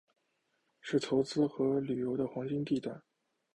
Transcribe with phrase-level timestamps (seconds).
[0.79, 3.03] 是投资和旅游的黄金地段。